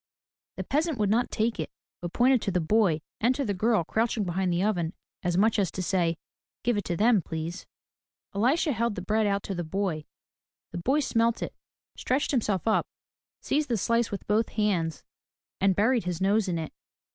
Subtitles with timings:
[0.57, 1.69] The peasant would not take it,
[2.01, 5.59] but pointed to the boy and to a girl crouching behind the oven as much
[5.59, 6.17] as to say,
[6.63, 7.67] Give it to them, please."
[8.33, 10.05] Elisha held the bread out to the boy.
[10.71, 11.53] The boy smelt it,
[11.95, 12.87] stretched himself up,
[13.41, 15.03] seized the slice with both hands
[15.59, 16.73] and buried his nose in it.